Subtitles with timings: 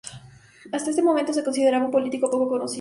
[0.71, 2.69] Hasta ese momento se consideraba un político poco conocido.